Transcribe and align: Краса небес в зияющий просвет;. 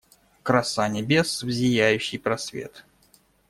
Краса 0.41 0.87
небес 0.89 1.43
в 1.43 1.51
зияющий 1.51 2.17
просвет;. 2.17 2.85